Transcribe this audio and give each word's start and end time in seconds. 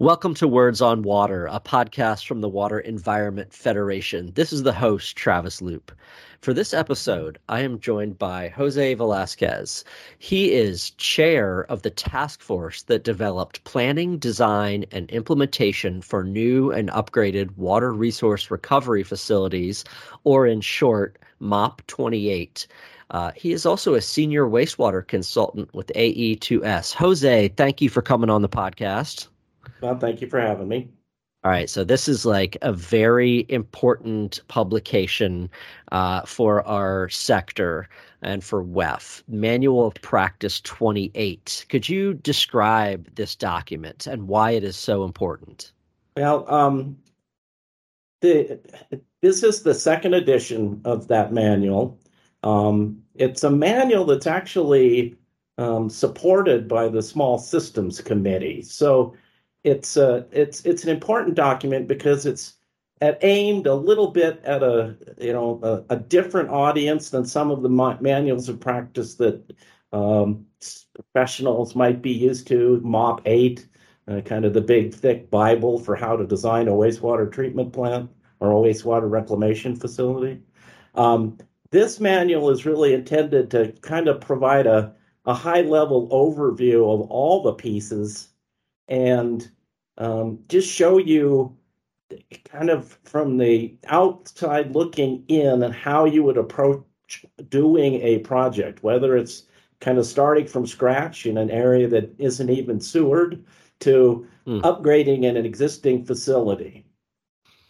Welcome 0.00 0.34
to 0.34 0.46
Words 0.46 0.80
on 0.80 1.02
Water, 1.02 1.46
a 1.46 1.58
podcast 1.58 2.24
from 2.24 2.40
the 2.40 2.48
Water 2.48 2.78
Environment 2.78 3.52
Federation. 3.52 4.30
This 4.36 4.52
is 4.52 4.62
the 4.62 4.72
host, 4.72 5.16
Travis 5.16 5.60
Loop. 5.60 5.90
For 6.40 6.54
this 6.54 6.72
episode, 6.72 7.36
I 7.48 7.62
am 7.62 7.80
joined 7.80 8.16
by 8.16 8.50
Jose 8.50 8.94
Velasquez. 8.94 9.82
He 10.20 10.52
is 10.52 10.90
chair 10.90 11.62
of 11.68 11.82
the 11.82 11.90
task 11.90 12.42
force 12.42 12.84
that 12.84 13.02
developed 13.02 13.64
planning, 13.64 14.18
design, 14.18 14.84
and 14.92 15.10
implementation 15.10 16.00
for 16.00 16.22
new 16.22 16.70
and 16.70 16.90
upgraded 16.90 17.56
water 17.56 17.92
resource 17.92 18.52
recovery 18.52 19.02
facilities, 19.02 19.82
or 20.22 20.46
in 20.46 20.60
short, 20.60 21.18
MOP 21.40 21.84
28. 21.88 22.68
Uh, 23.10 23.32
he 23.34 23.50
is 23.50 23.66
also 23.66 23.94
a 23.94 24.00
senior 24.00 24.44
wastewater 24.44 25.04
consultant 25.04 25.74
with 25.74 25.90
AE2S. 25.96 26.94
Jose, 26.94 27.48
thank 27.48 27.80
you 27.80 27.90
for 27.90 28.00
coming 28.00 28.30
on 28.30 28.42
the 28.42 28.48
podcast. 28.48 29.26
Well, 29.80 29.98
thank 29.98 30.20
you 30.20 30.28
for 30.28 30.40
having 30.40 30.68
me. 30.68 30.90
All 31.44 31.52
right, 31.52 31.70
so 31.70 31.84
this 31.84 32.08
is 32.08 32.26
like 32.26 32.56
a 32.62 32.72
very 32.72 33.46
important 33.48 34.40
publication 34.48 35.48
uh, 35.92 36.22
for 36.22 36.66
our 36.66 37.08
sector 37.10 37.88
and 38.22 38.42
for 38.42 38.64
WEF, 38.64 39.22
Manual 39.28 39.86
of 39.86 39.94
Practice 40.02 40.60
28. 40.62 41.66
Could 41.68 41.88
you 41.88 42.14
describe 42.14 43.08
this 43.14 43.36
document 43.36 44.08
and 44.08 44.26
why 44.26 44.50
it 44.50 44.64
is 44.64 44.76
so 44.76 45.04
important? 45.04 45.72
Well, 46.16 46.44
um, 46.52 46.98
the, 48.20 48.58
this 49.22 49.44
is 49.44 49.62
the 49.62 49.74
second 49.74 50.14
edition 50.14 50.80
of 50.84 51.06
that 51.06 51.32
manual. 51.32 52.00
Um, 52.42 53.00
it's 53.14 53.44
a 53.44 53.50
manual 53.50 54.04
that's 54.04 54.26
actually 54.26 55.14
um, 55.56 55.88
supported 55.88 56.66
by 56.66 56.88
the 56.88 57.02
Small 57.02 57.38
Systems 57.38 58.00
Committee. 58.00 58.62
So 58.62 59.14
it's 59.68 59.96
uh, 59.96 60.24
it's 60.32 60.64
it's 60.64 60.84
an 60.84 60.90
important 60.90 61.34
document 61.34 61.88
because 61.88 62.26
it's 62.26 62.54
at 63.00 63.18
aimed 63.22 63.66
a 63.66 63.74
little 63.74 64.10
bit 64.10 64.40
at 64.44 64.62
a 64.62 64.96
you 65.20 65.32
know 65.32 65.60
a, 65.62 65.94
a 65.94 65.96
different 65.96 66.50
audience 66.50 67.10
than 67.10 67.24
some 67.24 67.50
of 67.50 67.62
the 67.62 67.68
manuals 67.68 68.48
of 68.48 68.58
practice 68.60 69.14
that 69.16 69.52
um, 69.92 70.46
professionals 70.94 71.74
might 71.74 72.02
be 72.02 72.12
used 72.12 72.46
to. 72.48 72.80
MOP 72.82 73.20
eight, 73.26 73.68
uh, 74.08 74.20
kind 74.22 74.44
of 74.44 74.54
the 74.54 74.60
big 74.60 74.94
thick 74.94 75.30
Bible 75.30 75.78
for 75.78 75.94
how 75.94 76.16
to 76.16 76.26
design 76.26 76.68
a 76.68 76.72
wastewater 76.72 77.30
treatment 77.30 77.72
plant 77.72 78.10
or 78.40 78.50
a 78.50 78.54
wastewater 78.54 79.10
reclamation 79.10 79.76
facility. 79.76 80.40
Um, 80.94 81.38
this 81.70 82.00
manual 82.00 82.50
is 82.50 82.64
really 82.64 82.94
intended 82.94 83.50
to 83.50 83.72
kind 83.82 84.08
of 84.08 84.20
provide 84.20 84.66
a, 84.66 84.94
a 85.26 85.34
high 85.34 85.60
level 85.60 86.08
overview 86.08 86.92
of 86.92 87.10
all 87.10 87.42
the 87.42 87.52
pieces 87.52 88.30
and 88.88 89.50
um, 89.98 90.38
just 90.48 90.72
show 90.72 90.98
you 90.98 91.56
kind 92.44 92.70
of 92.70 92.98
from 93.04 93.36
the 93.36 93.76
outside 93.88 94.74
looking 94.74 95.24
in 95.28 95.62
and 95.62 95.74
how 95.74 96.04
you 96.04 96.22
would 96.22 96.38
approach 96.38 96.84
doing 97.48 97.94
a 98.02 98.18
project, 98.20 98.82
whether 98.82 99.16
it's 99.16 99.44
kind 99.80 99.98
of 99.98 100.06
starting 100.06 100.46
from 100.46 100.66
scratch 100.66 101.26
in 101.26 101.36
an 101.36 101.50
area 101.50 101.86
that 101.88 102.14
isn't 102.18 102.50
even 102.50 102.80
sewered 102.80 103.44
to 103.80 104.26
mm. 104.46 104.60
upgrading 104.62 105.24
in 105.24 105.36
an 105.36 105.46
existing 105.46 106.04
facility. 106.04 106.84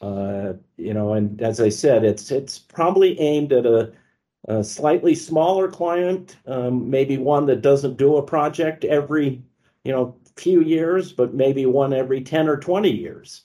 Uh, 0.00 0.52
you 0.76 0.94
know, 0.94 1.12
and 1.14 1.42
as 1.42 1.60
I 1.60 1.68
said, 1.68 2.04
it's 2.04 2.30
it's 2.30 2.58
probably 2.58 3.18
aimed 3.18 3.52
at 3.52 3.66
a, 3.66 3.92
a 4.46 4.62
slightly 4.62 5.14
smaller 5.14 5.68
client, 5.68 6.36
um, 6.46 6.88
maybe 6.88 7.18
one 7.18 7.46
that 7.46 7.62
doesn't 7.62 7.96
do 7.96 8.16
a 8.16 8.22
project 8.22 8.84
every 8.84 9.42
you 9.84 9.92
know 9.92 10.16
few 10.38 10.62
years, 10.62 11.12
but 11.12 11.34
maybe 11.34 11.66
one 11.66 11.92
every 11.92 12.20
10 12.22 12.48
or 12.48 12.56
20 12.56 12.90
years. 12.90 13.42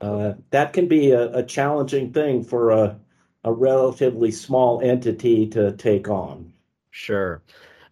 Uh, 0.00 0.34
that 0.50 0.72
can 0.72 0.88
be 0.88 1.12
a, 1.12 1.30
a, 1.32 1.42
challenging 1.44 2.12
thing 2.12 2.42
for 2.42 2.70
a, 2.70 2.98
a 3.44 3.52
relatively 3.52 4.32
small 4.32 4.80
entity 4.82 5.46
to 5.46 5.70
take 5.76 6.08
on. 6.08 6.52
Sure. 6.90 7.40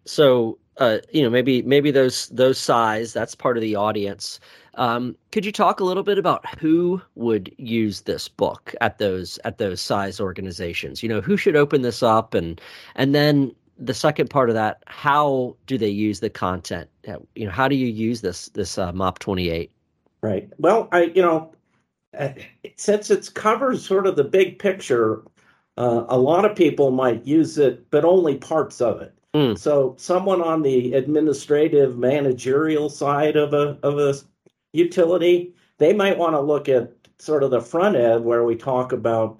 So, 0.05 0.59
uh, 0.79 0.99
you 1.13 1.23
know, 1.23 1.31
maybe 1.31 1.63
maybe 1.63 1.93
those 1.93 2.29
those 2.29 2.59
size 2.59 3.13
that's 3.13 3.35
part 3.37 3.57
of 3.57 3.61
the 3.61 3.77
audience. 3.77 4.41
Um, 4.75 5.15
could 5.31 5.45
you 5.45 5.53
talk 5.53 5.79
a 5.79 5.85
little 5.85 6.03
bit 6.03 6.19
about 6.19 6.59
who 6.59 7.01
would 7.15 7.55
use 7.59 8.03
this 8.03 8.27
book 8.29 8.75
at 8.81 8.99
those 8.99 9.39
at 9.45 9.59
those 9.59 9.81
size 9.81 10.21
organizations? 10.21 11.03
You 11.03 11.09
know, 11.11 11.21
who 11.21 11.37
should 11.37 11.55
open 11.55 11.83
this 11.83 12.03
up, 12.03 12.35
and 12.35 12.61
and 12.97 13.15
then 13.15 13.55
the 13.81 13.95
second 13.95 14.29
part 14.29 14.51
of 14.51 14.55
that, 14.55 14.83
how 14.87 15.57
do 15.67 15.79
they 15.79 15.89
use 15.89 16.21
the 16.21 16.31
content? 16.31 16.89
You 17.35 17.47
know, 17.47 17.51
how 17.51 17.67
do 17.67 17.75
you 17.75 17.87
use 17.87 18.21
this 18.21 18.49
this 18.51 18.79
uh, 18.79 18.93
MOP 18.93 19.19
twenty 19.19 19.49
eight? 19.49 19.73
Right. 20.23 20.51
Well, 20.59 20.89
I 20.93 21.05
you 21.05 21.23
know, 21.23 21.53
uh, 22.17 22.31
since 22.77 23.11
it 23.11 23.33
covers 23.35 23.85
sort 23.85 24.07
of 24.07 24.17
the 24.17 24.25
big 24.25 24.59
picture, 24.59 25.23
uh, 25.79 26.05
a 26.09 26.19
lot 26.19 26.45
of 26.45 26.57
people 26.57 26.91
might 26.91 27.27
use 27.27 27.57
it, 27.59 27.91
but 27.91 28.05
only 28.05 28.37
parts 28.37 28.81
of 28.81 29.01
it. 29.01 29.15
Mm. 29.35 29.59
So, 29.59 29.95
someone 29.99 30.43
on 30.43 30.63
the 30.63 30.93
administrative 30.93 31.97
managerial 31.97 32.91
side 32.91 33.37
of 33.37 33.55
a 33.55 33.79
of 33.83 33.99
a 33.99 34.15
utility, 34.73 35.55
they 35.79 35.95
might 35.95 36.19
want 36.19 36.35
to 36.35 36.41
look 36.41 36.69
at 36.69 36.93
sort 37.19 37.43
of 37.43 37.51
the 37.51 37.61
front 37.61 37.97
end 37.97 38.25
where 38.25 38.45
we 38.45 38.57
talk 38.57 38.93
about 38.93 39.39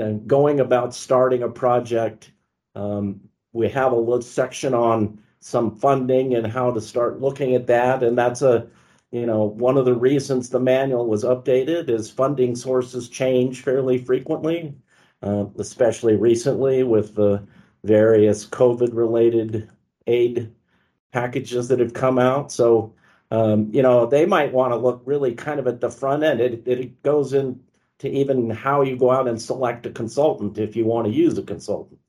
uh, 0.00 0.12
going 0.26 0.60
about 0.60 0.94
starting 0.94 1.42
a 1.42 1.48
project. 1.48 2.32
Um, 2.76 3.20
we 3.52 3.68
have 3.68 3.92
a 3.92 3.96
little 3.96 4.22
section 4.22 4.74
on 4.74 5.20
some 5.40 5.76
funding 5.76 6.34
and 6.34 6.46
how 6.46 6.70
to 6.70 6.80
start 6.80 7.20
looking 7.20 7.54
at 7.54 7.66
that. 7.66 8.02
And 8.02 8.16
that's 8.16 8.42
a 8.42 8.66
you 9.10 9.26
know 9.26 9.44
one 9.44 9.76
of 9.76 9.84
the 9.84 9.94
reasons 9.94 10.48
the 10.50 10.60
manual 10.60 11.06
was 11.06 11.24
updated 11.24 11.88
is 11.90 12.10
funding 12.10 12.54
sources 12.54 13.08
change 13.08 13.62
fairly 13.62 13.98
frequently 13.98 14.74
uh, 15.22 15.46
especially 15.58 16.16
recently 16.16 16.82
with 16.84 17.14
the 17.16 17.44
various 17.82 18.46
covid 18.46 18.90
related 18.94 19.68
aid 20.06 20.52
packages 21.12 21.68
that 21.68 21.80
have 21.80 21.94
come 21.94 22.18
out. 22.18 22.52
So 22.52 22.94
um, 23.30 23.70
you 23.72 23.82
know 23.82 24.06
they 24.06 24.26
might 24.26 24.52
want 24.52 24.72
to 24.72 24.76
look 24.76 25.02
really 25.04 25.34
kind 25.34 25.60
of 25.60 25.66
at 25.66 25.80
the 25.80 25.90
front 25.90 26.22
end. 26.22 26.40
It, 26.40 26.66
it 26.66 27.02
goes 27.02 27.32
into 27.32 27.60
even 28.02 28.50
how 28.50 28.82
you 28.82 28.96
go 28.96 29.10
out 29.10 29.28
and 29.28 29.40
select 29.40 29.86
a 29.86 29.90
consultant 29.90 30.58
if 30.58 30.76
you 30.76 30.84
want 30.84 31.06
to 31.06 31.12
use 31.12 31.36
a 31.38 31.42
consultant 31.42 32.00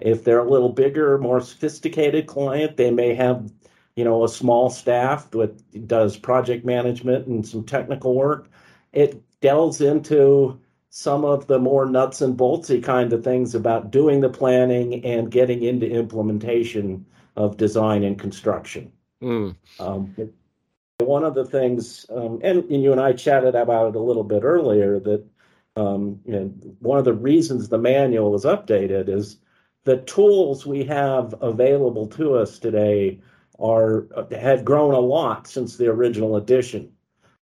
if 0.00 0.24
they're 0.24 0.40
a 0.40 0.50
little 0.50 0.68
bigger, 0.68 1.18
more 1.18 1.40
sophisticated 1.40 2.26
client, 2.26 2.76
they 2.76 2.90
may 2.90 3.14
have, 3.14 3.50
you 3.94 4.04
know, 4.04 4.24
a 4.24 4.28
small 4.28 4.70
staff 4.70 5.30
that 5.30 5.86
does 5.86 6.16
project 6.16 6.64
management 6.64 7.26
and 7.26 7.46
some 7.46 7.64
technical 7.64 8.14
work. 8.14 8.48
It 8.92 9.22
delves 9.40 9.80
into 9.80 10.60
some 10.90 11.24
of 11.24 11.46
the 11.46 11.58
more 11.58 11.86
nuts 11.86 12.20
and 12.20 12.38
boltsy 12.38 12.82
kind 12.82 13.12
of 13.12 13.22
things 13.22 13.54
about 13.54 13.90
doing 13.90 14.20
the 14.20 14.28
planning 14.28 15.04
and 15.04 15.30
getting 15.30 15.62
into 15.62 15.86
implementation 15.86 17.04
of 17.36 17.56
design 17.56 18.02
and 18.02 18.18
construction. 18.18 18.92
Mm. 19.22 19.56
Um, 19.78 20.14
one 20.98 21.24
of 21.24 21.34
the 21.34 21.44
things, 21.44 22.06
um, 22.10 22.40
and, 22.42 22.64
and, 22.70 22.82
you 22.82 22.92
and 22.92 23.00
I 23.00 23.12
chatted 23.12 23.54
about 23.54 23.88
it 23.88 23.96
a 23.96 24.00
little 24.00 24.24
bit 24.24 24.42
earlier, 24.42 24.98
that 25.00 25.24
um, 25.76 26.20
you 26.24 26.32
know, 26.32 26.46
one 26.80 26.98
of 26.98 27.04
the 27.04 27.12
reasons 27.12 27.68
the 27.68 27.78
manual 27.78 28.30
was 28.30 28.44
updated 28.44 29.08
is 29.08 29.36
the 29.86 29.98
tools 29.98 30.66
we 30.66 30.82
have 30.84 31.32
available 31.40 32.08
to 32.08 32.34
us 32.34 32.58
today 32.58 33.20
are 33.58 34.06
have 34.32 34.64
grown 34.64 34.92
a 34.92 34.98
lot 34.98 35.46
since 35.46 35.76
the 35.76 35.86
original 35.86 36.36
edition 36.36 36.92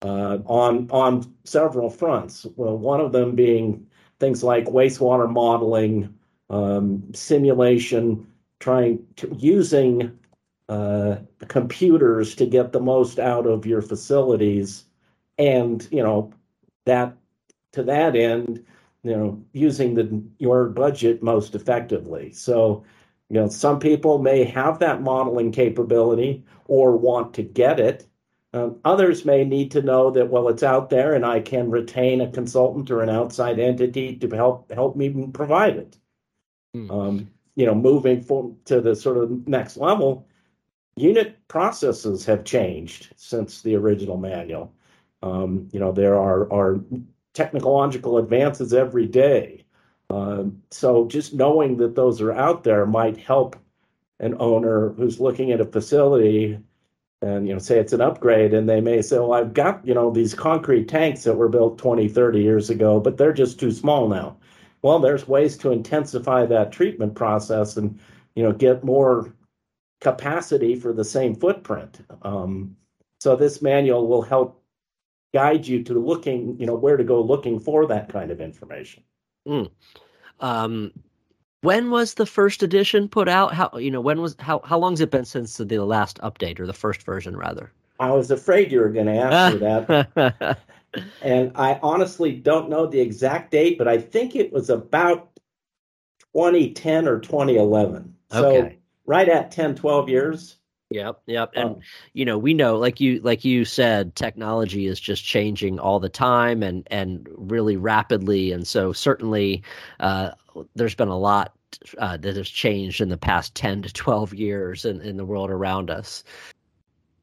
uh, 0.02 0.38
on 0.46 0.90
on 0.90 1.36
several 1.44 1.90
fronts. 1.90 2.48
Well, 2.56 2.78
one 2.78 3.02
of 3.02 3.12
them 3.12 3.36
being 3.36 3.86
things 4.22 4.42
like 4.42 4.66
wastewater 4.66 5.30
modeling, 5.30 6.16
um, 6.50 7.04
simulation, 7.14 8.26
trying 8.62 9.06
to, 9.18 9.36
using 9.38 10.18
uh, 10.70 11.18
computers 11.50 12.36
to 12.36 12.46
get 12.46 12.72
the 12.72 12.80
most 12.80 13.20
out 13.20 13.48
of 13.48 13.66
your 13.66 13.82
facilities, 13.82 14.86
and 15.38 15.86
you 15.92 16.02
know 16.02 16.32
that 16.86 17.18
to 17.74 17.84
that 17.84 18.16
end 18.16 18.66
you 19.04 19.16
know 19.16 19.44
using 19.54 19.96
the 19.96 20.24
your 20.38 20.70
budget 20.70 21.24
most 21.24 21.56
effectively. 21.56 22.32
So 22.32 22.84
you 23.30 23.40
know 23.40 23.48
some 23.48 23.80
people 23.80 24.20
may 24.20 24.44
have 24.44 24.80
that 24.80 25.02
modeling 25.02 25.52
capability 25.52 26.44
or 26.68 26.98
want 26.98 27.34
to 27.36 27.44
get 27.44 27.80
it. 27.80 28.06
Um, 28.54 28.80
others 28.84 29.26
may 29.26 29.44
need 29.46 29.72
to 29.72 29.82
know 29.82 30.10
that 30.12 30.30
well 30.30 30.48
it's 30.50 30.64
out 30.64 30.90
there 30.90 31.14
and 31.14 31.24
i 31.24 31.40
can 31.40 31.70
retain 31.70 32.20
a 32.20 32.32
consultant 32.32 32.90
or 32.90 33.04
an 33.04 33.10
outside 33.10 33.60
entity 33.60 34.16
to 34.16 34.28
help 34.36 34.72
help 34.72 34.96
me 34.96 35.28
provide 35.32 35.78
it. 35.78 35.98
Mm. 36.76 36.92
um, 36.92 37.30
you 37.56 37.66
know 37.66 37.76
moving 37.76 38.22
forward 38.22 38.56
to 38.66 38.82
the 38.82 38.96
sort 38.96 39.18
of 39.18 39.48
next 39.48 39.78
level 39.78 40.28
unit 40.96 41.38
processes 41.48 42.26
have 42.26 42.44
changed 42.44 43.10
since 43.16 43.62
the 43.62 43.76
original 43.76 44.18
manual. 44.18 44.74
Um, 45.22 45.70
you 45.72 45.80
know 45.80 45.92
there 45.92 46.16
are 46.18 46.52
are 46.52 46.80
technological 47.34 48.18
advances 48.18 48.74
every 48.74 49.06
day. 49.06 49.64
Um, 50.10 50.62
so 50.72 51.08
just 51.08 51.34
knowing 51.34 51.78
that 51.78 51.96
those 51.96 52.22
are 52.22 52.32
out 52.32 52.64
there 52.64 52.86
might 52.86 53.18
help 53.18 53.56
an 54.20 54.36
owner 54.40 54.90
who's 54.94 55.20
looking 55.20 55.52
at 55.52 55.62
a 55.62 55.66
facility 55.66 56.60
and 57.22 57.48
you 57.48 57.54
know 57.54 57.60
say 57.60 57.78
it's 57.80 57.94
an 57.94 58.02
upgrade 58.02 58.54
and 58.54 58.68
they 58.68 58.80
may 58.82 59.02
say 59.02 59.18
well 59.18 59.34
i've 59.34 59.54
got 59.54 59.86
you 59.86 59.94
know 59.94 60.10
these 60.10 60.34
concrete 60.34 60.88
tanks 60.88 61.24
that 61.24 61.36
were 61.36 61.50
built 61.50 61.78
20 61.78 62.08
30 62.08 62.42
years 62.42 62.70
ago 62.70 63.00
but 63.00 63.18
they're 63.18 63.34
just 63.34 63.60
too 63.60 63.72
small 63.72 64.08
now 64.08 64.38
well 64.82 65.00
there's 65.00 65.28
ways 65.28 65.58
to 65.58 65.72
intensify 65.72 66.46
that 66.46 66.72
treatment 66.72 67.16
process 67.16 67.78
and 67.78 68.00
you 68.36 68.44
know 68.44 68.54
get 68.54 68.84
more 68.84 69.34
capacity 70.02 70.76
for 70.76 70.94
the 70.94 71.04
same 71.04 71.36
footprint 71.36 72.06
um, 72.22 72.76
so 73.20 73.36
this 73.36 73.62
manual 73.62 74.08
will 74.08 74.22
help 74.22 74.59
guide 75.34 75.68
you 75.68 75.84
to 75.84 75.94
looking 75.94 76.60
you 76.60 76.66
know 76.66 76.76
where 76.76 76.98
to 76.98 77.04
go 77.04 77.22
looking 77.22 77.60
for 77.60 77.86
that 77.86 78.10
kind 78.10 78.32
of 78.32 78.42
information 78.42 79.04
mm. 79.48 79.70
um, 80.40 80.92
when 81.62 81.92
was 81.92 82.14
the 82.14 82.26
first 82.26 82.64
edition 82.64 83.10
put 83.10 83.28
out? 83.28 83.54
How 83.54 83.72
you 83.78 83.92
know 83.92 84.02
when 84.02 84.22
was 84.22 84.36
how 84.40 84.62
how 84.64 84.78
long 84.78 84.94
has 84.94 85.02
it 85.02 85.12
been 85.12 85.26
since 85.26 85.58
the 85.58 85.78
last 85.80 86.20
update 86.20 86.60
or 86.60 86.66
the 86.66 86.74
first 86.74 87.04
version 87.04 87.36
rather? 87.36 87.72
I 88.00 88.12
was 88.12 88.32
afraid 88.32 88.72
you 88.72 88.80
were 88.80 88.90
going 88.90 89.08
to 89.08 89.18
ask 89.18 89.54
me 89.54 89.60
that, 89.60 90.58
and 91.22 91.52
I 91.56 91.80
honestly 91.84 92.32
don't 92.32 92.70
know 92.70 92.88
the 92.88 93.02
exact 93.02 93.52
date, 93.52 93.78
but 93.78 93.90
I 93.90 93.98
think 93.98 94.38
it 94.38 94.54
was 94.54 94.70
about 94.70 95.38
2010 96.34 97.08
or 97.10 97.20
2011. 97.20 98.16
Okay. 98.32 98.70
So 98.70 98.72
right 99.06 99.28
at 99.28 99.52
10, 99.52 99.76
12 99.76 100.08
years. 100.08 100.56
Yep, 100.92 101.22
yep. 101.28 101.52
And 101.56 101.70
um, 101.70 101.80
you 102.14 102.26
know, 102.26 102.38
we 102.38 102.54
know 102.54 102.78
like 102.78 103.00
you 103.00 103.20
like 103.22 103.46
you 103.46 103.64
said 103.64 104.16
technology 104.16 104.88
is 104.88 105.00
just 105.00 105.24
changing 105.24 105.80
all 105.80 106.00
the 106.00 106.10
time 106.10 106.64
and 106.64 106.88
and 106.90 107.28
really 107.32 107.78
rapidly 107.78 108.52
and 108.52 108.66
so 108.66 108.92
certainly 108.92 109.62
uh 110.00 110.32
there's 110.76 110.96
been 110.96 111.08
a 111.08 111.18
lot 111.18 111.54
uh, 112.00 112.18
that 112.18 112.36
has 112.36 112.50
changed 112.50 113.02
in 113.02 113.10
the 113.10 113.18
past 113.18 113.56
10 113.56 113.84
to 113.84 113.94
12 113.94 114.34
years 114.34 114.86
in, 114.86 115.02
in 115.02 115.18
the 115.18 115.26
world 115.26 115.52
around 115.52 115.90
us. 115.90 116.24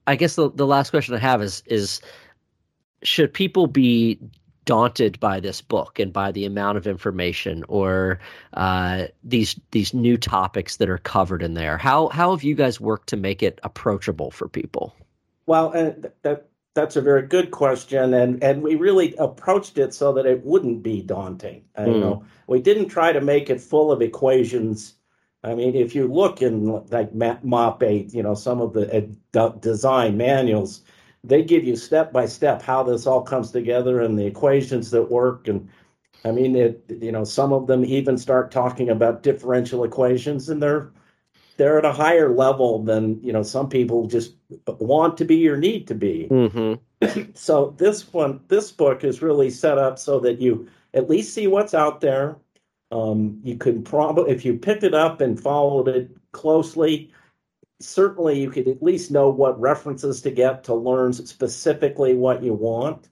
I 0.07 0.17
guess 0.17 0.37
the, 0.37 0.51
the 0.51 0.67
last 0.67 0.91
question 0.91 1.15
I 1.15 1.19
have 1.19 1.43
is 1.43 1.63
is 1.67 2.01
should 3.03 3.33
people 3.33 3.67
be 3.67 4.19
daunted 4.67 5.19
by 5.19 5.41
this 5.41 5.63
book 5.63 5.99
and 5.99 6.13
by 6.13 6.33
the 6.33 6.45
amount 6.45 6.77
of 6.77 6.87
information 6.87 7.65
or 7.69 8.19
uh, 8.53 9.07
these 9.25 9.59
these 9.71 9.95
new 9.95 10.19
topics 10.19 10.77
that 10.77 10.91
are 10.91 10.99
covered 10.99 11.43
in 11.43 11.55
there? 11.55 11.79
How 11.79 12.09
how 12.09 12.33
have 12.33 12.45
you 12.45 12.55
guys 12.55 12.79
worked 12.79 13.09
to 13.11 13.17
make 13.17 13.43
it 13.43 13.59
approachable 13.63 14.31
for 14.31 14.49
people? 14.49 14.95
Well, 15.47 15.73
uh, 15.75 16.09
that 16.23 16.49
that's 16.75 16.97
a 16.97 17.01
very 17.01 17.23
good 17.23 17.51
question, 17.51 18.13
and 18.13 18.45
and 18.45 18.63
we 18.63 18.75
really 18.75 19.15
approached 19.17 19.79
it 19.79 19.95
so 19.95 20.13
that 20.13 20.27
it 20.27 20.45
wouldn't 20.45 20.83
be 20.83 21.01
daunting. 21.01 21.65
Mm. 21.79 21.87
You 21.87 22.01
know, 22.01 22.25
we 22.47 22.61
didn't 22.61 22.89
try 22.89 23.13
to 23.13 23.21
make 23.21 23.49
it 23.49 23.61
full 23.61 23.91
of 23.91 24.03
equations. 24.03 24.95
I 25.43 25.55
mean, 25.55 25.77
if 25.77 25.95
you 25.95 26.09
look 26.09 26.43
in 26.43 26.67
like 26.91 27.15
MOP 27.15 27.83
8, 27.83 28.13
you 28.13 28.23
know, 28.23 28.35
some 28.35 28.61
of 28.61 28.73
the 28.73 29.09
uh, 29.35 29.49
design 29.51 30.17
manuals, 30.17 30.83
they 31.27 31.43
give 31.43 31.65
you 31.65 31.77
step 31.77 32.13
by 32.13 32.27
step 32.27 32.63
how 32.63 32.83
this 32.83 33.07
all 33.07 33.23
comes 33.23 33.51
together 33.51 34.01
and 34.01 34.19
the 34.19 34.27
equations 34.27 34.91
that 34.93 35.11
work. 35.11 35.49
And 35.49 35.69
I 36.25 36.31
mean, 36.31 36.57
it, 36.57 36.85
you 36.89 37.13
know, 37.13 37.25
some 37.25 37.53
of 37.53 37.67
them 37.67 37.85
even 37.85 38.17
start 38.17 38.51
talking 38.51 38.89
about 38.89 39.23
differential 39.23 39.85
equations, 39.85 40.49
and 40.49 40.63
they're 40.63 40.91
they're 41.57 41.79
at 41.79 41.85
a 41.85 41.93
higher 41.93 42.35
level 42.35 42.83
than 42.83 43.23
you 43.23 43.33
know 43.33 43.43
some 43.43 43.69
people 43.69 44.07
just 44.07 44.35
want 44.67 45.17
to 45.19 45.25
be 45.25 45.49
or 45.49 45.57
need 45.57 45.87
to 45.89 45.95
be. 45.95 46.29
Mm-hmm. 46.31 47.31
so 47.35 47.75
this 47.77 48.13
one, 48.13 48.41
this 48.49 48.71
book 48.73 49.05
is 49.05 49.23
really 49.23 49.51
set 49.51 49.79
up 49.79 49.99
so 49.99 50.21
that 50.21 50.41
you 50.41 50.69
at 50.95 51.11
least 51.11 51.35
see 51.35 51.47
what's 51.47 51.75
out 51.75 52.01
there. 52.01 52.37
Um, 52.93 53.41
you 53.43 53.57
could 53.57 53.85
probably, 53.85 54.31
if 54.31 54.45
you 54.45 54.55
picked 54.55 54.85
it 54.85 54.95
up 54.95 55.21
and 55.21 55.41
followed 55.41 55.89
it 55.89 56.11
closely, 56.33 57.11
certainly 57.81 58.41
you 58.41 58.51
could 58.51 58.69
at 58.69 58.83
least 58.83 59.11
know 59.11 59.29
what 59.29 59.61
references 59.61 60.23
to 60.23 60.31
get 60.31 60.65
to 60.65 60.75
learn 60.75 61.13
specifically 61.13 62.15
what 62.15 62.43
you 62.43 62.55
want. 62.55 63.09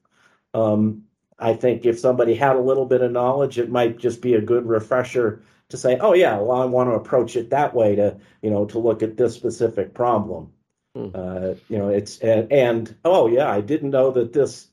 Um, 0.54 1.04
I 1.38 1.54
think 1.54 1.84
if 1.84 1.98
somebody 1.98 2.34
had 2.34 2.56
a 2.56 2.60
little 2.60 2.86
bit 2.86 3.02
of 3.02 3.12
knowledge, 3.12 3.58
it 3.58 3.70
might 3.70 3.98
just 3.98 4.22
be 4.22 4.34
a 4.34 4.40
good 4.40 4.66
refresher 4.66 5.42
to 5.68 5.76
say, 5.76 5.98
oh 5.98 6.14
yeah, 6.14 6.38
well 6.38 6.62
I 6.62 6.64
want 6.64 6.90
to 6.90 6.94
approach 6.94 7.36
it 7.36 7.50
that 7.50 7.74
way 7.74 7.96
to 7.96 8.16
you 8.42 8.50
know 8.50 8.64
to 8.66 8.78
look 8.78 9.02
at 9.02 9.16
this 9.16 9.34
specific 9.34 9.94
problem. 9.94 10.52
Hmm. 10.94 11.08
Uh, 11.14 11.54
you 11.68 11.78
know, 11.78 11.88
it's 11.88 12.18
and, 12.18 12.50
and 12.52 12.94
oh 13.04 13.26
yeah, 13.26 13.50
I 13.50 13.60
didn't 13.60 13.90
know 13.90 14.10
that 14.12 14.32
this 14.32 14.68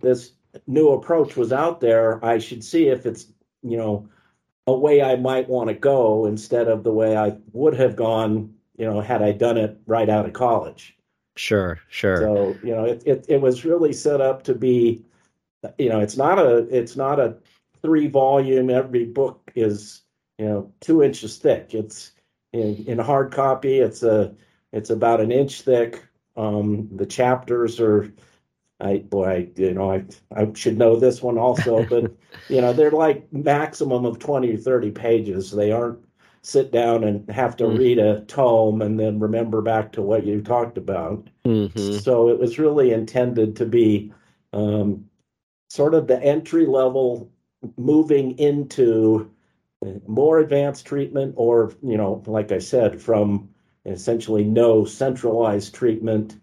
this 0.00 0.32
new 0.66 0.90
approach 0.90 1.36
was 1.36 1.52
out 1.52 1.80
there. 1.80 2.24
I 2.24 2.38
should 2.38 2.62
see 2.62 2.88
if 2.88 3.06
it's 3.06 3.26
you 3.62 3.76
know 3.76 4.08
a 4.66 4.74
way 4.74 5.02
I 5.02 5.16
might 5.16 5.48
want 5.48 5.68
to 5.68 5.74
go 5.74 6.26
instead 6.26 6.68
of 6.68 6.84
the 6.84 6.92
way 6.92 7.16
I 7.16 7.36
would 7.52 7.74
have 7.74 7.96
gone. 7.96 8.54
You 8.76 8.86
know, 8.86 9.00
had 9.00 9.22
I 9.22 9.32
done 9.32 9.56
it 9.56 9.78
right 9.86 10.08
out 10.08 10.26
of 10.26 10.32
college. 10.32 10.96
Sure, 11.36 11.80
sure. 11.88 12.16
So 12.18 12.56
you 12.62 12.74
know, 12.74 12.84
it 12.84 13.02
it, 13.06 13.26
it 13.28 13.40
was 13.40 13.64
really 13.64 13.92
set 13.92 14.20
up 14.20 14.42
to 14.44 14.54
be. 14.54 15.04
You 15.78 15.88
know, 15.88 16.00
it's 16.00 16.16
not 16.16 16.38
a 16.38 16.58
it's 16.68 16.96
not 16.96 17.18
a 17.18 17.36
three 17.82 18.06
volume. 18.06 18.70
Every 18.70 19.04
book 19.04 19.50
is 19.54 20.02
you 20.38 20.46
know 20.46 20.72
two 20.80 21.02
inches 21.02 21.38
thick. 21.38 21.74
It's 21.74 22.12
in, 22.52 22.84
in 22.86 22.98
hard 22.98 23.32
copy. 23.32 23.78
It's 23.78 24.02
a 24.02 24.34
it's 24.72 24.90
about 24.90 25.20
an 25.20 25.32
inch 25.32 25.62
thick. 25.62 26.04
Um, 26.36 26.88
the 26.92 27.06
chapters 27.06 27.80
are 27.80 28.12
I 28.80 28.98
boy, 28.98 29.24
I, 29.24 29.48
you 29.56 29.72
know, 29.72 29.90
I 29.90 30.04
I 30.34 30.52
should 30.54 30.78
know 30.78 30.96
this 30.96 31.22
one 31.22 31.38
also, 31.38 31.84
but 31.84 32.12
you 32.48 32.60
know, 32.60 32.72
they're 32.72 32.90
like 32.90 33.32
maximum 33.32 34.04
of 34.04 34.18
twenty 34.18 34.54
or 34.54 34.58
thirty 34.58 34.90
pages. 34.90 35.50
They 35.50 35.72
aren't 35.72 35.98
sit 36.44 36.70
down 36.70 37.04
and 37.04 37.28
have 37.30 37.56
to 37.56 37.64
mm 37.64 37.78
read 37.78 37.98
a 37.98 38.20
tome 38.26 38.82
and 38.82 39.00
then 39.00 39.18
remember 39.18 39.62
back 39.62 39.92
to 39.92 40.02
what 40.02 40.26
you 40.26 40.42
talked 40.42 40.76
about. 40.76 41.26
Mm-hmm. 41.46 41.98
So 41.98 42.28
it 42.28 42.38
was 42.38 42.58
really 42.58 42.92
intended 42.92 43.56
to 43.56 43.66
be 43.66 44.12
um, 44.52 45.06
sort 45.70 45.94
of 45.94 46.06
the 46.06 46.22
entry 46.22 46.66
level 46.66 47.30
moving 47.76 48.38
into 48.38 49.30
more 50.06 50.38
advanced 50.38 50.86
treatment, 50.86 51.34
or, 51.36 51.72
you 51.82 51.96
know, 51.96 52.22
like 52.26 52.52
I 52.52 52.58
said, 52.58 53.00
from 53.00 53.48
essentially 53.84 54.44
no 54.44 54.84
centralized 54.84 55.74
treatment 55.74 56.38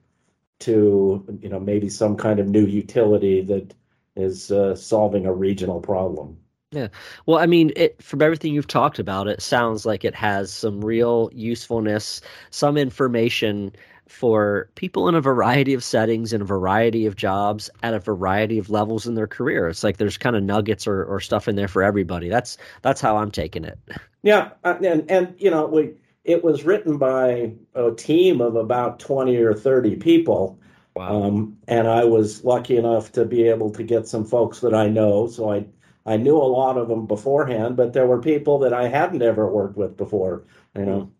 to, 0.60 1.40
you 1.42 1.50
know, 1.50 1.60
maybe 1.60 1.90
some 1.90 2.16
kind 2.18 2.40
of 2.40 2.48
new 2.48 2.66
utility 2.66 3.42
that 3.42 3.74
is 4.16 4.52
uh, 4.52 4.76
solving 4.76 5.26
a 5.26 5.34
regional 5.34 5.80
problem. 5.80 6.38
Yeah. 6.72 6.88
Well, 7.26 7.38
I 7.38 7.48
mean, 7.48 7.74
it, 7.76 8.02
from 8.02 8.22
everything 8.22 8.54
you've 8.54 8.68
talked 8.68 8.98
about, 8.98 9.28
it 9.28 9.42
sounds 9.42 9.86
like 9.86 10.06
it 10.06 10.16
has 10.16 10.54
some 10.54 10.80
real 10.80 11.30
usefulness, 11.34 12.22
some 12.50 12.78
information 12.78 13.74
for 14.08 14.70
people 14.76 15.10
in 15.10 15.16
a 15.16 15.22
variety 15.22 15.74
of 15.74 15.84
settings 15.84 16.32
in 16.32 16.42
a 16.42 16.46
variety 16.46 17.06
of 17.06 17.16
jobs 17.16 17.70
at 17.84 17.94
a 17.94 18.00
variety 18.00 18.58
of 18.58 18.70
levels 18.70 19.06
in 19.06 19.16
their 19.16 19.28
career. 19.28 19.68
It's 19.68 19.84
like 19.84 19.98
there's 19.98 20.18
kind 20.18 20.36
of 20.36 20.44
nuggets 20.44 20.88
or, 20.88 21.04
or 21.04 21.20
stuff 21.20 21.48
in 21.48 21.56
there 21.56 21.68
for 21.68 21.84
everybody. 21.84 22.30
That's 22.30 22.58
that's 22.82 23.02
how 23.02 23.18
I'm 23.18 23.32
taking 23.32 23.66
it. 23.66 23.78
Yeah, 24.24 24.52
uh, 24.64 24.78
and 24.84 25.10
and 25.10 25.34
you 25.38 25.50
know 25.50 25.66
we 25.66 25.94
it 26.24 26.44
was 26.44 26.64
written 26.64 26.98
by 26.98 27.54
a 27.76 27.92
team 27.92 28.40
of 28.40 28.56
about 28.56 29.00
twenty 29.00 29.38
or 29.38 29.54
thirty 29.54 29.96
people. 29.96 30.60
Wow. 30.96 31.24
Um, 31.24 31.58
and 31.68 31.88
I 31.88 32.04
was 32.04 32.44
lucky 32.44 32.76
enough 32.76 33.14
to 33.14 33.26
be 33.26 33.44
able 33.48 33.72
to 33.72 33.84
get 33.84 34.08
some 34.08 34.26
folks 34.26 34.60
that 34.60 34.74
I 34.74 34.88
know. 34.90 35.28
So 35.28 35.52
I 35.52 35.66
I 36.06 36.18
knew 36.18 36.38
a 36.38 36.54
lot 36.58 36.78
of 36.78 36.88
them 36.88 37.06
beforehand, 37.06 37.78
but 37.78 37.94
there 37.94 38.08
were 38.08 38.22
people 38.22 38.60
that 38.60 38.74
I 38.74 38.88
hadn't 38.88 39.22
ever 39.22 39.48
worked 39.48 39.78
with 39.78 39.98
before. 39.98 40.46
You 40.76 40.86
know, 40.86 41.12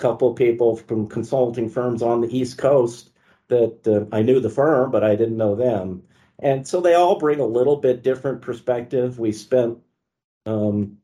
couple 0.00 0.32
people 0.34 0.76
from 0.76 1.06
consulting 1.06 1.68
firms 1.68 2.02
on 2.02 2.22
the 2.22 2.36
East 2.36 2.58
Coast 2.58 3.10
that 3.48 3.86
uh, 3.86 4.16
I 4.16 4.22
knew 4.22 4.40
the 4.40 4.50
firm, 4.50 4.90
but 4.90 5.04
I 5.04 5.14
didn't 5.14 5.36
know 5.36 5.54
them. 5.54 6.02
And 6.38 6.66
so 6.66 6.80
they 6.80 6.94
all 6.94 7.18
bring 7.18 7.38
a 7.38 7.44
little 7.44 7.76
bit 7.76 8.02
different 8.02 8.40
perspective. 8.40 9.18
We 9.18 9.32
spent 9.32 9.78
um, 10.46 10.96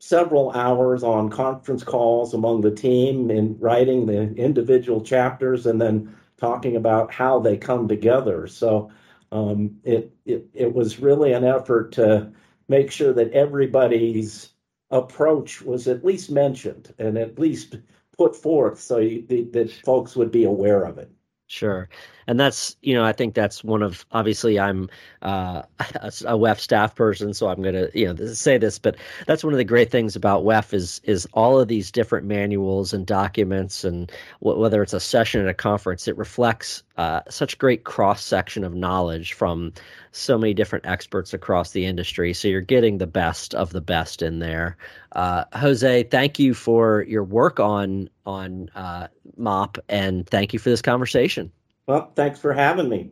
several 0.00 0.50
hours 0.50 1.04
on 1.04 1.30
conference 1.30 1.84
calls 1.84 2.34
among 2.34 2.62
the 2.62 2.74
team 2.74 3.30
in 3.30 3.56
writing 3.60 4.06
the 4.06 4.34
individual 4.34 5.02
chapters 5.02 5.66
and 5.66 5.80
then 5.80 6.16
talking 6.38 6.74
about 6.74 7.12
how 7.12 7.38
they 7.38 7.56
come 7.56 7.86
together. 7.86 8.46
So 8.48 8.90
um, 9.32 9.76
it, 9.84 10.12
it 10.24 10.46
it 10.52 10.74
was 10.74 10.98
really 10.98 11.32
an 11.32 11.44
effort 11.44 11.92
to 11.92 12.32
make 12.68 12.90
sure 12.90 13.12
that 13.12 13.32
everybody's 13.32 14.50
approach 14.90 15.62
was 15.62 15.86
at 15.86 16.04
least 16.04 16.30
mentioned 16.30 16.92
and 16.98 17.16
at 17.16 17.38
least 17.38 17.76
put 18.16 18.34
forth 18.34 18.80
so 18.80 18.98
you, 18.98 19.22
that 19.52 19.72
folks 19.84 20.16
would 20.16 20.30
be 20.30 20.44
aware 20.44 20.84
of 20.84 20.98
it. 20.98 21.10
Sure. 21.46 21.88
And 22.30 22.38
that's 22.38 22.76
you 22.80 22.94
know 22.94 23.04
I 23.04 23.10
think 23.12 23.34
that's 23.34 23.64
one 23.64 23.82
of 23.82 24.06
obviously 24.12 24.58
I'm 24.60 24.88
uh, 25.22 25.62
a, 25.96 26.38
WEF 26.38 26.60
staff 26.60 26.94
person, 26.94 27.34
so 27.34 27.48
I'm 27.48 27.60
going 27.60 27.74
to 27.74 27.90
you 27.92 28.06
know 28.06 28.26
say 28.26 28.56
this, 28.56 28.78
but 28.78 28.96
that's 29.26 29.42
one 29.42 29.52
of 29.52 29.58
the 29.58 29.64
great 29.64 29.90
things 29.90 30.14
about 30.14 30.44
WEF 30.44 30.72
is 30.72 31.00
is 31.02 31.26
all 31.32 31.58
of 31.58 31.66
these 31.66 31.90
different 31.90 32.28
manuals 32.28 32.92
and 32.92 33.04
documents, 33.04 33.82
and 33.82 34.12
w- 34.44 34.60
whether 34.60 34.80
it's 34.80 34.92
a 34.92 35.00
session 35.00 35.42
at 35.42 35.48
a 35.48 35.54
conference, 35.54 36.06
it 36.06 36.16
reflects 36.16 36.84
uh, 36.98 37.22
such 37.28 37.58
great 37.58 37.82
cross 37.82 38.24
section 38.24 38.62
of 38.62 38.74
knowledge 38.74 39.32
from 39.32 39.72
so 40.12 40.38
many 40.38 40.54
different 40.54 40.86
experts 40.86 41.34
across 41.34 41.72
the 41.72 41.84
industry. 41.84 42.32
So 42.32 42.46
you're 42.46 42.60
getting 42.60 42.98
the 42.98 43.08
best 43.08 43.56
of 43.56 43.70
the 43.70 43.80
best 43.80 44.22
in 44.22 44.38
there. 44.38 44.76
Uh, 45.16 45.46
Jose, 45.54 46.04
thank 46.04 46.38
you 46.38 46.54
for 46.54 47.02
your 47.08 47.24
work 47.24 47.58
on 47.58 48.08
on 48.24 48.70
uh, 48.76 49.08
MOP, 49.36 49.78
and 49.88 50.28
thank 50.28 50.52
you 50.52 50.60
for 50.60 50.70
this 50.70 50.82
conversation. 50.82 51.50
Well, 51.90 52.12
thanks 52.14 52.38
for 52.38 52.52
having 52.54 52.88
me. 52.88 53.10